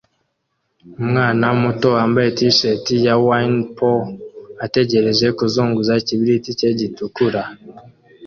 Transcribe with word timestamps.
Umwana 1.01 1.45
muto 1.63 1.87
wambaye 1.95 2.29
T-shirt 2.37 2.85
ya 3.05 3.15
Winnie 3.25 3.67
Pooh 3.75 4.05
ategereje 4.65 5.27
kuzunguza 5.37 5.91
ikibiriti 6.01 6.49
cye 6.59 6.69
gitukura 6.79 7.41